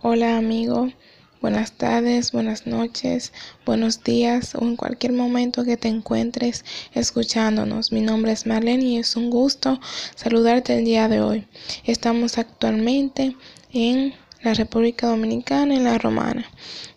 [0.00, 0.92] Hola amigo,
[1.40, 3.32] buenas tardes, buenas noches,
[3.66, 7.90] buenos días o en cualquier momento que te encuentres escuchándonos.
[7.90, 9.80] Mi nombre es Marlene y es un gusto
[10.14, 11.48] saludarte el día de hoy.
[11.82, 13.34] Estamos actualmente
[13.72, 16.46] en la República Dominicana, en la Romana.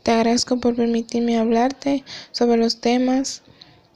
[0.04, 3.42] Te agradezco por permitirme hablarte sobre los temas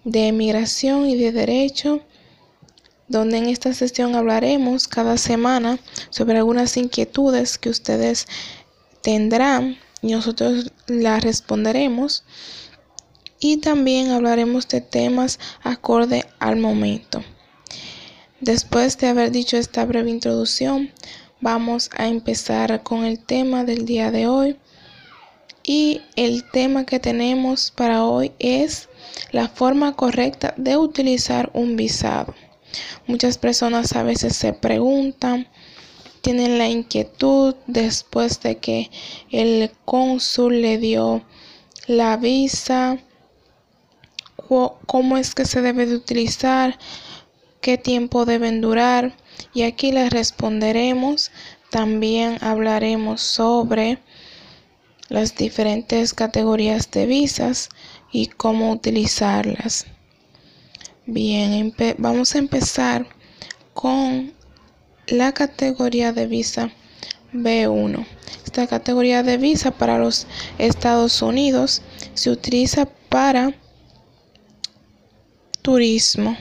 [0.03, 2.01] de migración y de derecho
[3.07, 5.77] donde en esta sesión hablaremos cada semana
[6.09, 8.25] sobre algunas inquietudes que ustedes
[9.05, 12.23] tendrán y nosotros las responderemos.
[13.39, 17.23] Y también hablaremos de temas acorde al momento.
[18.41, 20.91] Después de haber dicho esta breve introducción,
[21.39, 24.57] vamos a empezar con el tema del día de hoy.
[25.61, 28.89] Y el tema que tenemos para hoy es
[29.31, 32.33] la forma correcta de utilizar un visado.
[33.05, 35.47] Muchas personas a veces se preguntan
[36.25, 38.89] tienen la inquietud después de que
[39.29, 41.23] el cónsul le dio
[41.85, 42.97] la visa,
[44.87, 46.79] cómo es que se debe de utilizar,
[47.61, 49.15] qué tiempo deben durar
[49.53, 51.29] y aquí les responderemos.
[51.69, 53.99] También hablaremos sobre
[55.09, 57.69] las diferentes categorías de visas
[58.11, 59.85] y cómo utilizarlas.
[61.05, 63.05] Bien, vamos a empezar
[63.75, 64.33] con
[65.07, 66.71] la categoría de visa
[67.33, 68.05] B1.
[68.43, 71.81] Esta categoría de visa para los Estados Unidos
[72.13, 73.53] se utiliza para
[75.61, 76.37] turismo.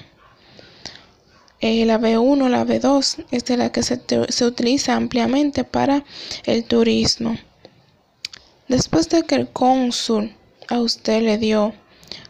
[1.60, 6.04] Eh, la B1, la B2, esta es la que se, se utiliza ampliamente para
[6.44, 7.36] el turismo.
[8.68, 10.34] Después de que el cónsul
[10.68, 11.74] a usted le dio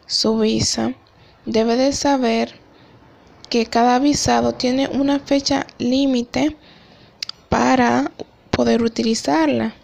[0.06, 0.94] su visa,
[1.46, 2.63] debe de saber
[3.48, 6.56] que cada visado tiene una fecha límite
[7.48, 8.11] para
[8.50, 9.75] poder utilizarla.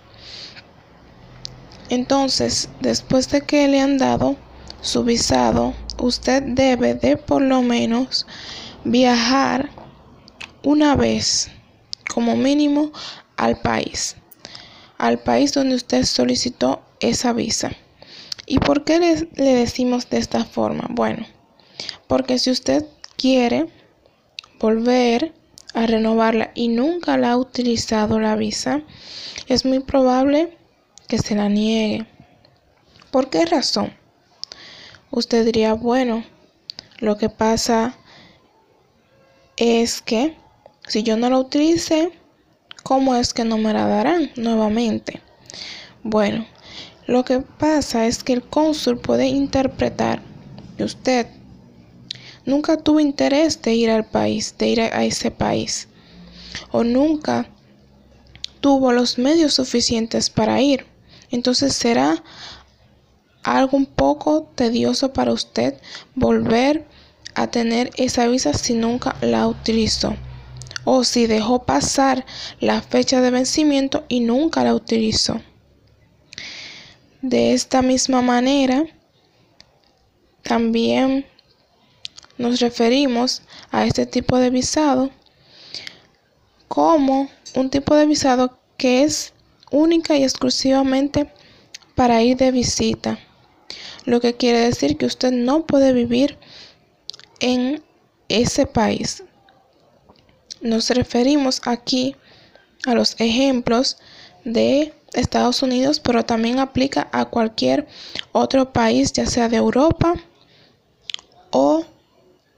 [1.88, 4.36] Entonces, después de que le han dado
[4.80, 8.26] su visado, usted debe de por lo menos
[8.84, 9.70] viajar
[10.62, 11.50] una vez,
[12.12, 12.92] como mínimo,
[13.36, 14.16] al país,
[14.98, 17.72] al país donde usted solicitó esa visa.
[18.46, 20.86] ¿Y por qué le, le decimos de esta forma?
[20.90, 21.26] Bueno,
[22.06, 22.84] porque si usted
[23.20, 23.66] quiere
[24.58, 25.34] volver
[25.74, 28.80] a renovarla y nunca la ha utilizado la visa,
[29.46, 30.56] es muy probable
[31.06, 32.06] que se la niegue.
[33.10, 33.92] ¿Por qué razón?
[35.10, 36.24] Usted diría, bueno,
[36.98, 37.94] lo que pasa
[39.58, 40.34] es que
[40.88, 42.12] si yo no la utilice,
[42.84, 45.20] ¿cómo es que no me la darán nuevamente?
[46.02, 46.46] Bueno,
[47.06, 50.22] lo que pasa es que el cónsul puede interpretar
[50.78, 51.26] que usted
[52.44, 55.88] nunca tuvo interés de ir al país, de ir a ese país,
[56.70, 57.48] o nunca
[58.60, 60.86] tuvo los medios suficientes para ir.
[61.30, 62.22] Entonces será
[63.42, 65.74] algo un poco tedioso para usted
[66.14, 66.86] volver
[67.34, 70.16] a tener esa visa si nunca la utilizó
[70.84, 72.26] o si dejó pasar
[72.58, 75.40] la fecha de vencimiento y nunca la utilizó.
[77.22, 78.84] De esta misma manera,
[80.42, 81.26] también
[82.40, 85.10] nos referimos a este tipo de visado
[86.68, 89.34] como un tipo de visado que es
[89.70, 91.30] única y exclusivamente
[91.94, 93.18] para ir de visita.
[94.06, 96.38] Lo que quiere decir que usted no puede vivir
[97.40, 97.82] en
[98.30, 99.22] ese país.
[100.62, 102.16] Nos referimos aquí
[102.86, 103.98] a los ejemplos
[104.46, 107.86] de Estados Unidos, pero también aplica a cualquier
[108.32, 110.14] otro país, ya sea de Europa
[111.50, 111.84] o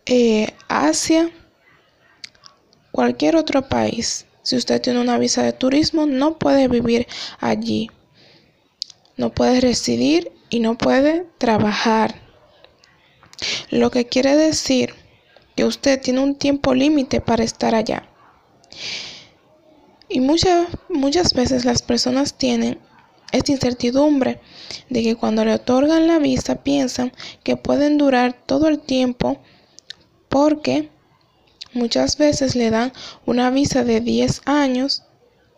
[0.07, 1.31] eh, Asia,
[2.91, 4.27] cualquier otro país.
[4.43, 7.07] Si usted tiene una visa de turismo, no puede vivir
[7.41, 7.91] allí.
[9.17, 12.21] No puede residir y no puede trabajar.
[13.71, 14.95] Lo que quiere decir
[15.57, 18.09] que usted tiene un tiempo límite para estar allá.
[20.09, 22.79] Y muchas, muchas veces las personas tienen
[23.33, 24.41] esta incertidumbre
[24.91, 27.13] de que cuando le otorgan la visa piensan
[27.43, 29.41] que pueden durar todo el tiempo
[30.33, 30.89] porque
[31.75, 32.91] muchas veces le dan
[33.27, 35.03] una visa de 10 años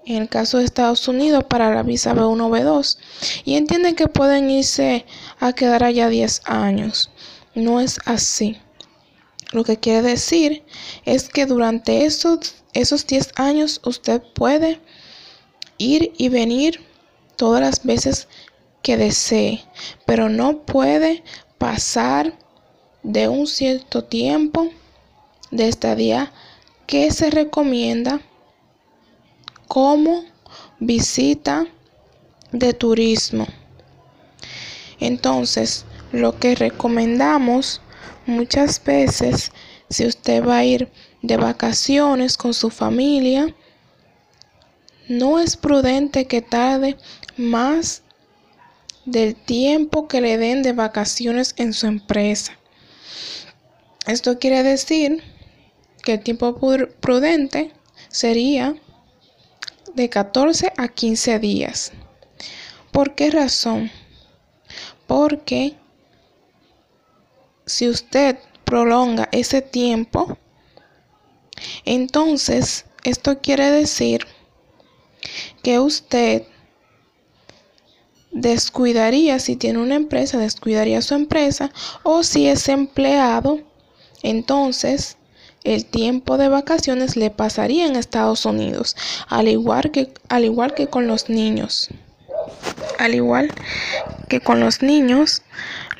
[0.05, 2.99] en el caso de Estados Unidos para la visa B1 o B2
[3.44, 5.06] y entienden que pueden irse
[5.38, 7.12] a quedar allá 10 años.
[7.55, 8.59] No es así.
[9.53, 10.65] Lo que quiere decir
[11.05, 14.81] es que durante esos, esos 10 años usted puede
[15.79, 16.81] ir y venir
[17.37, 18.27] todas las veces
[18.82, 19.65] que desee,
[20.05, 21.23] pero no puede
[21.59, 22.37] pasar
[23.05, 24.71] de un cierto tiempo
[25.51, 26.33] de estadía
[26.87, 28.21] que se recomienda
[29.69, 30.25] como
[30.81, 31.67] visita
[32.51, 33.47] de turismo.
[35.01, 37.81] Entonces, lo que recomendamos
[38.27, 39.53] muchas veces,
[39.91, 40.91] si usted va a ir
[41.23, 43.55] de vacaciones con su familia,
[45.09, 46.97] no es prudente que tarde
[47.37, 48.03] más
[49.05, 52.53] del tiempo que le den de vacaciones en su empresa.
[54.06, 55.23] Esto quiere decir
[56.03, 56.59] que el tiempo
[57.01, 57.73] prudente
[58.09, 58.77] sería
[59.95, 61.93] de 14 a 15 días.
[62.93, 63.91] ¿Por qué razón?
[65.06, 65.75] Porque
[67.65, 70.37] si usted prolonga ese tiempo,
[71.85, 74.27] entonces esto quiere decir
[75.62, 76.47] que usted
[78.33, 81.71] descuidaría, si tiene una empresa, descuidaría su empresa,
[82.03, 83.61] o si es empleado,
[84.25, 85.17] entonces
[85.62, 88.97] el tiempo de vacaciones le pasaría en Estados Unidos,
[89.29, 91.88] al igual que, al igual que con los niños.
[92.99, 93.53] Al igual
[94.29, 95.43] que con los niños,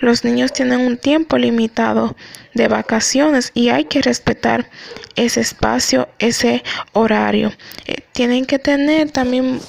[0.00, 2.17] los niños tienen un tiempo limitado
[2.55, 4.69] de vacaciones y hay que respetar
[5.17, 6.62] ese espacio, ese
[6.93, 7.53] horario.
[7.87, 9.61] Eh, tienen que tener también,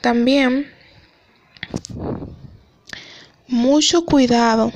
[0.00, 0.70] también
[3.46, 4.72] mucho cuidado.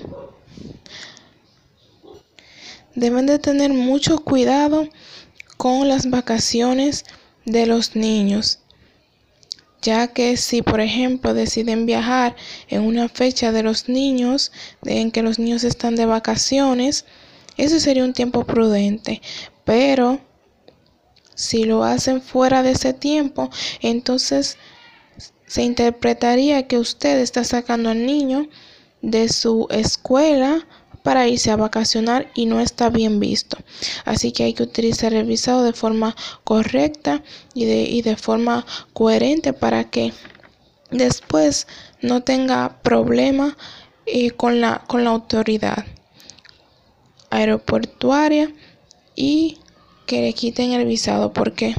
[2.94, 4.88] Deben de tener mucho cuidado
[5.56, 7.04] con las vacaciones
[7.44, 8.58] de los niños,
[9.80, 12.36] ya que si por ejemplo deciden viajar
[12.68, 14.52] en una fecha de los niños,
[14.84, 17.04] en que los niños están de vacaciones,
[17.56, 19.22] ese sería un tiempo prudente,
[19.64, 20.20] pero
[21.34, 23.50] si lo hacen fuera de ese tiempo,
[23.80, 24.58] entonces
[25.46, 28.48] se interpretaría que usted está sacando al niño
[29.02, 30.66] de su escuela
[31.02, 33.58] para irse a vacacionar y no está bien visto.
[34.04, 36.14] Así que hay que utilizar el visado de forma
[36.44, 37.22] correcta
[37.54, 40.12] y de, y de forma coherente para que
[40.90, 41.66] después
[42.00, 43.56] no tenga problema
[44.06, 45.84] eh, con, la, con la autoridad
[47.30, 48.52] aeroportuaria
[49.14, 49.58] y
[50.06, 51.74] que le quiten el visado porque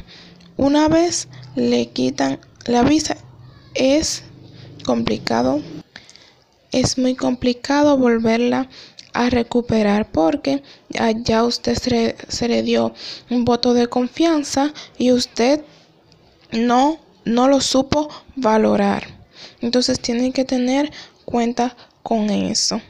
[0.56, 3.16] una vez le quitan la visa
[3.74, 4.24] es
[4.84, 5.60] complicado
[6.72, 8.68] es muy complicado volverla
[9.14, 10.62] a recuperar porque
[11.22, 11.78] ya usted
[12.28, 12.92] se, le dio
[13.30, 15.62] un voto de confianza y usted
[16.52, 19.06] no, no lo supo valorar.
[19.60, 20.92] Entonces tienen que tener
[21.24, 22.82] cuenta con eso.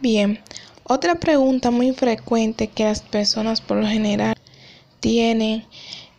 [0.00, 0.40] Bien,
[0.84, 4.34] otra pregunta muy frecuente que las personas por lo general
[4.98, 5.64] tienen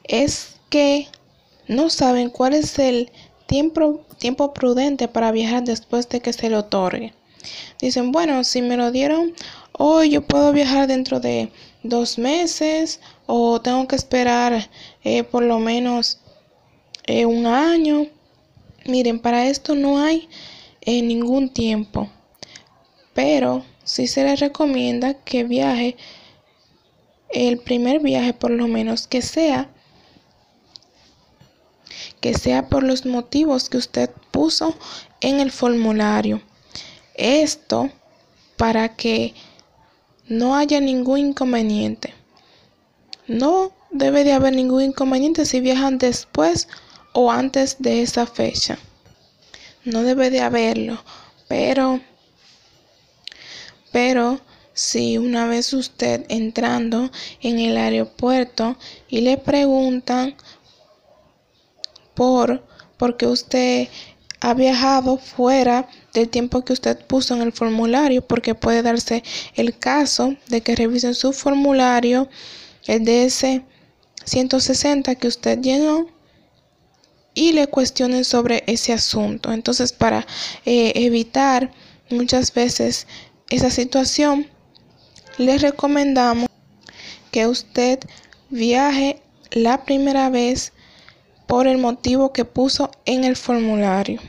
[0.04, 1.08] es que
[1.68, 3.12] no saben cuál es el
[3.48, 7.14] tiempo, tiempo prudente para viajar después de que se le otorgue.
[7.80, 9.34] Dicen, bueno, si me lo dieron
[9.74, 11.52] hoy, yo puedo viajar dentro de
[11.84, 14.70] dos meses o tengo que esperar
[15.04, 16.20] eh, por lo menos
[17.06, 18.08] eh, un año.
[18.86, 20.30] Miren, para esto no hay
[20.82, 22.10] eh, ningún tiempo,
[23.14, 25.96] pero sí se les recomienda que viaje
[27.30, 29.70] el primer viaje por lo menos que sea
[32.24, 34.74] que sea por los motivos que usted puso
[35.20, 36.42] en el formulario.
[37.16, 37.90] Esto
[38.58, 39.34] para que
[40.28, 42.14] no haya ningún inconveniente.
[43.28, 46.68] No debe de haber ningún inconveniente si viajan después
[47.14, 48.78] o antes de esa fecha.
[49.86, 51.04] No debe de haberlo,
[51.48, 52.02] pero
[53.92, 54.42] pero
[54.74, 57.12] si una vez usted entrando
[57.42, 58.76] en el aeropuerto
[59.08, 60.36] y le preguntan
[62.16, 62.66] por
[62.98, 63.88] porque usted
[64.44, 69.24] ha viajado fuera del tiempo que usted puso en el formulario, porque puede darse
[69.56, 72.28] el caso de que revisen su formulario,
[72.86, 73.62] el DS
[74.26, 76.08] 160 que usted llenó,
[77.34, 79.54] y le cuestionen sobre ese asunto.
[79.54, 80.28] Entonces, para
[80.66, 81.72] eh, evitar
[82.10, 83.08] muchas veces
[83.50, 84.48] esa situación,
[85.38, 86.50] le recomendamos
[87.32, 88.00] que usted
[88.50, 89.22] viaje
[89.52, 90.74] la primera vez
[91.48, 94.20] por el motivo que puso en el formulario.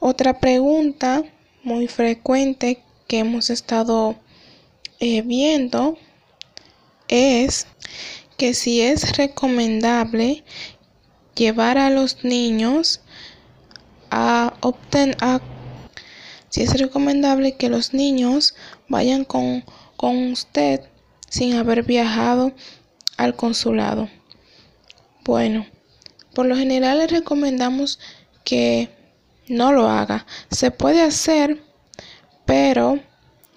[0.00, 1.22] Otra pregunta
[1.62, 4.16] muy frecuente que hemos estado
[5.00, 5.96] eh, viendo
[7.08, 7.66] es
[8.36, 10.44] que si es recomendable
[11.34, 13.00] llevar a los niños
[14.10, 15.40] a obtener
[16.48, 18.54] si es recomendable que los niños
[18.88, 19.64] vayan con,
[19.96, 20.80] con usted
[21.28, 22.52] sin haber viajado
[23.18, 24.08] al consulado.
[25.24, 25.66] Bueno,
[26.34, 27.98] por lo general le recomendamos
[28.44, 28.88] que
[29.48, 30.26] no lo haga.
[30.50, 31.62] Se puede hacer,
[32.44, 33.00] pero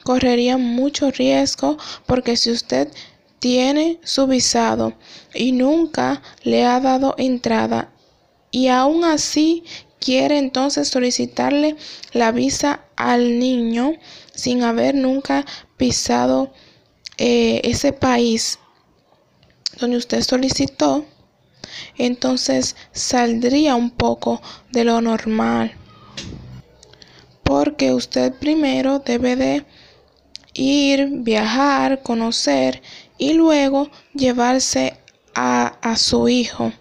[0.04, 2.92] correría mucho riesgo porque si usted
[3.40, 4.94] tiene su visado
[5.34, 7.92] y nunca le ha dado entrada
[8.52, 9.64] y aún así
[10.00, 11.76] quiere entonces solicitarle
[12.14, 13.94] la visa al niño
[14.34, 15.46] sin haber nunca
[15.78, 16.52] pisado
[17.18, 18.60] eh, ese país
[19.80, 21.06] donde usted solicitó,
[21.98, 25.74] entonces saldría un poco de lo normal.
[27.44, 29.66] Porque usted primero debe de
[30.54, 32.82] ir, viajar, conocer
[33.18, 35.00] y luego llevarse
[35.34, 36.72] a, a su hijo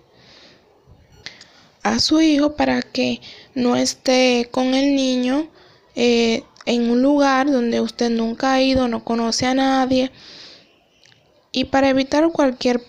[1.82, 3.20] a su hijo para que
[3.54, 5.48] no esté con el niño
[5.94, 10.12] eh, en un lugar donde usted nunca ha ido, no conoce a nadie
[11.50, 12.82] y para evitar cualquier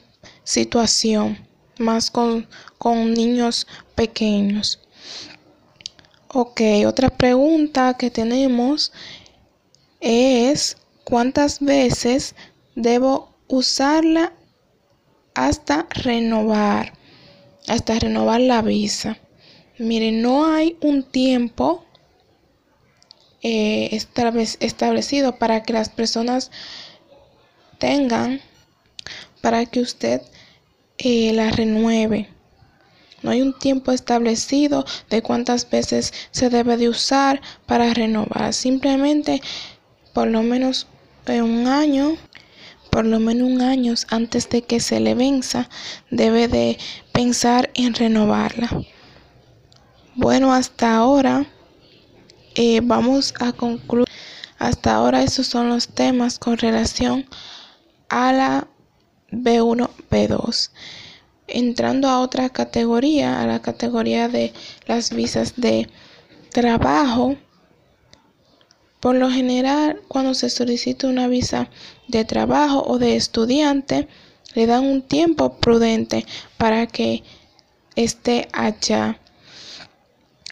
[0.44, 1.49] situación
[1.80, 4.80] más con, con niños pequeños.
[6.28, 8.92] Ok, otra pregunta que tenemos
[10.00, 12.36] es cuántas veces
[12.76, 14.34] debo usarla
[15.34, 17.00] hasta renovar
[17.70, 19.18] hasta renovar la visa.
[19.78, 21.86] Miren, no hay un tiempo
[23.42, 23.90] eh,
[24.60, 26.52] establecido para que las personas
[27.78, 28.42] tengan,
[29.42, 30.22] para que usted
[31.00, 32.30] eh, la renueve.
[33.24, 38.54] No hay un tiempo establecido de cuántas veces se debe de usar para renovar.
[38.54, 39.42] Simplemente
[40.14, 40.88] por lo menos
[41.26, 42.18] en un año
[42.90, 45.70] por lo menos un año antes de que se le venza,
[46.10, 46.78] debe de
[47.12, 48.70] pensar en renovarla.
[50.16, 51.46] Bueno, hasta ahora
[52.56, 54.08] eh, vamos a concluir.
[54.58, 57.26] Hasta ahora esos son los temas con relación
[58.10, 58.68] a la
[59.32, 60.70] B1, B2.
[61.48, 64.54] Entrando a otra categoría, a la categoría de
[64.86, 65.90] las visas de
[66.52, 67.36] trabajo.
[69.00, 71.70] Por lo general, cuando se solicita una visa
[72.08, 74.08] de trabajo o de estudiante,
[74.56, 76.26] le dan un tiempo prudente
[76.58, 77.24] para que
[77.96, 79.20] esté allá.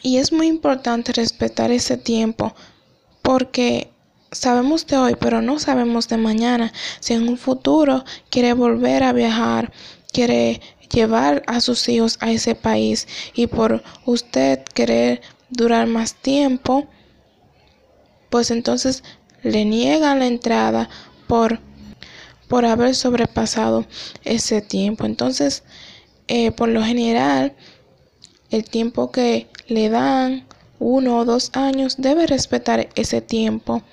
[0.02, 2.54] Y es muy importante respetar ese tiempo
[3.22, 3.92] porque
[4.32, 6.74] sabemos de hoy, pero no sabemos de mañana.
[7.00, 9.72] Si en un futuro quiere volver a viajar,
[10.12, 16.88] quiere llevar a sus hijos a ese país y por usted querer durar más tiempo,
[18.30, 19.04] pues entonces
[19.44, 20.90] le niegan la entrada
[21.28, 21.60] por,
[22.48, 23.86] por haber sobrepasado
[24.24, 25.06] ese tiempo.
[25.06, 25.64] Entonces,
[26.28, 27.56] eh, por lo general,
[28.50, 30.48] el tiempo que le dan,
[30.80, 33.84] uno o dos años, debe respetar ese tiempo.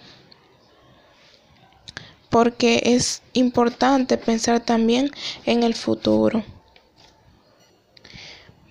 [2.35, 5.13] Porque es importante pensar también
[5.47, 6.43] en el futuro.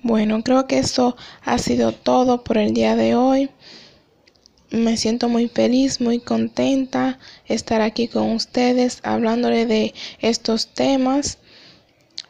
[0.01, 1.15] Bueno, creo que eso
[1.45, 3.49] ha sido todo por el día de hoy.
[4.69, 11.37] Me siento muy feliz, muy contenta estar aquí con ustedes hablándole de estos temas.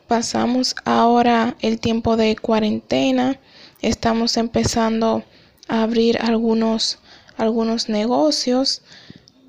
[0.07, 3.39] Pasamos ahora el tiempo de cuarentena.
[3.81, 5.23] Estamos empezando
[5.67, 6.99] a abrir algunos
[7.37, 8.83] algunos negocios.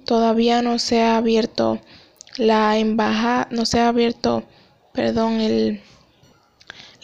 [0.04, 1.80] Todavía no se ha abierto
[2.36, 4.44] la embajada, no se ha abierto,
[4.92, 5.80] perdón, el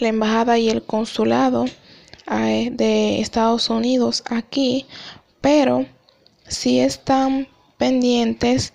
[0.00, 1.66] la embajada y el consulado
[2.30, 4.86] eh, de Estados Unidos aquí,
[5.40, 5.86] pero
[6.48, 8.72] si están pendientes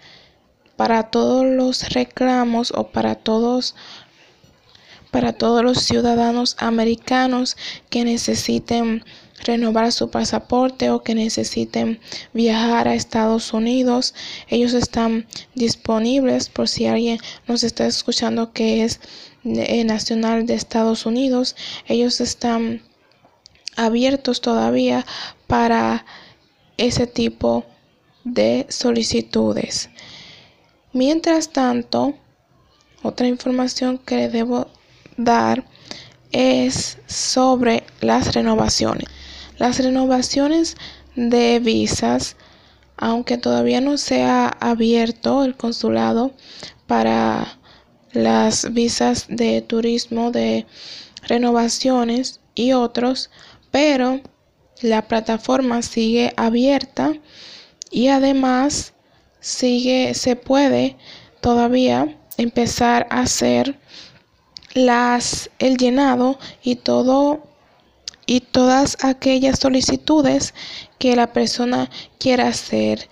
[0.76, 3.76] para todos los reclamos o para todos
[5.16, 7.56] para todos los ciudadanos americanos
[7.90, 9.06] que necesiten
[9.46, 12.02] renovar su pasaporte o que necesiten
[12.34, 14.14] viajar a Estados Unidos.
[14.50, 17.18] Ellos están disponibles por si alguien
[17.48, 19.00] nos está escuchando que es
[19.46, 21.56] nacional de Estados Unidos.
[21.88, 22.82] Ellos están
[23.78, 25.06] abiertos todavía
[25.48, 26.06] para
[26.76, 27.64] ese tipo
[28.26, 29.90] de solicitudes.
[30.92, 32.16] Mientras tanto,
[33.02, 34.75] otra información que debo
[35.18, 35.66] dar
[36.32, 39.08] es sobre las renovaciones.
[39.58, 40.76] Las renovaciones
[41.16, 42.36] de visas,
[42.98, 46.34] aunque todavía no se ha abierto el consulado
[46.88, 47.58] para
[48.12, 50.66] las visas de turismo de
[51.24, 53.30] renovaciones y otros,
[53.72, 54.22] pero
[54.82, 57.14] la plataforma sigue abierta
[57.92, 58.94] y además
[59.40, 60.98] sigue se puede
[61.40, 63.80] todavía empezar a hacer
[64.76, 67.42] las el llenado y todo
[68.28, 70.54] y todas aquellas solicitudes
[71.00, 71.90] que la persona
[72.20, 73.08] quiera hacer.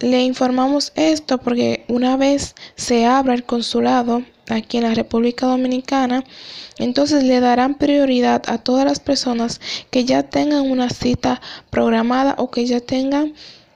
[0.00, 6.24] Le informamos esto porque una vez se abra el consulado aquí en la República Dominicana,
[6.78, 12.50] entonces le darán prioridad a todas las personas que ya tengan una cita programada o
[12.50, 13.34] que ya tengan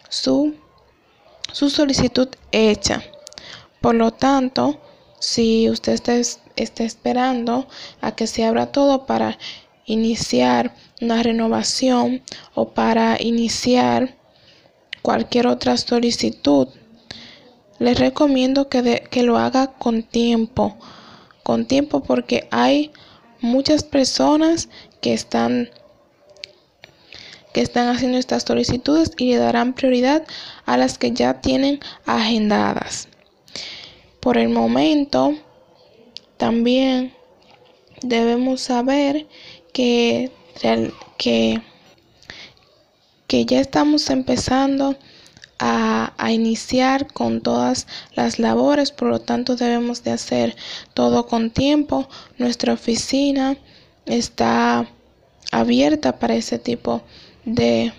[0.08, 0.54] su,
[1.52, 3.04] su solicitud hecha.
[3.80, 4.80] Por lo tanto,
[5.20, 6.14] si usted está,
[6.56, 7.68] está esperando
[8.00, 9.38] a que se abra todo para
[9.84, 12.22] iniciar una renovación
[12.54, 14.16] o para iniciar
[15.02, 16.68] cualquier otra solicitud,
[17.78, 20.76] les recomiendo que, que lo haga con tiempo,
[21.42, 22.90] con tiempo porque hay
[23.40, 24.68] muchas personas
[25.00, 25.70] que están
[27.52, 30.26] que están haciendo estas solicitudes y le darán prioridad
[30.66, 33.08] a las que ya tienen agendadas.
[34.20, 35.38] Por el momento,
[36.36, 37.12] también
[38.02, 39.26] debemos saber
[39.72, 40.30] que,
[41.18, 41.62] que,
[43.26, 44.96] que ya estamos empezando
[45.58, 50.56] a, a, iniciar con todas las labores, por lo tanto debemos de hacer
[50.92, 52.08] todo con tiempo.
[52.36, 53.56] Nuestra oficina
[54.04, 54.86] está
[55.52, 57.02] abierta para ese tipo
[57.46, 57.92] de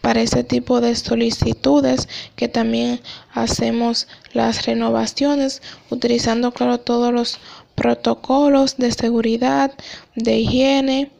[0.00, 3.00] para ese tipo de solicitudes que también
[3.32, 7.38] hacemos las renovaciones utilizando claro todos los
[7.74, 9.72] protocolos de seguridad
[10.14, 11.10] de higiene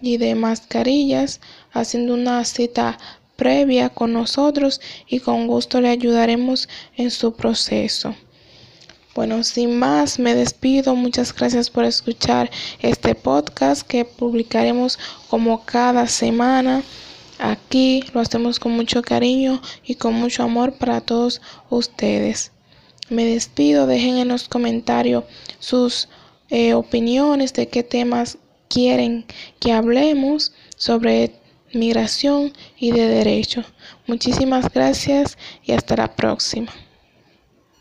[0.00, 1.40] y de mascarillas
[1.72, 2.98] haciendo una cita
[3.36, 8.14] previa con nosotros y con gusto le ayudaremos en su proceso.
[9.14, 10.94] Bueno, sin más, me despido.
[10.94, 14.98] Muchas gracias por escuchar este podcast que publicaremos
[15.30, 16.82] como cada semana.
[17.38, 22.52] Aquí lo hacemos con mucho cariño y con mucho amor para todos ustedes.
[23.10, 25.24] Me despido, dejen en los comentarios
[25.58, 26.08] sus
[26.48, 28.38] eh, opiniones de qué temas
[28.68, 29.26] quieren
[29.60, 31.32] que hablemos sobre
[31.72, 33.64] migración y de derecho.
[34.06, 36.72] Muchísimas gracias y hasta la próxima.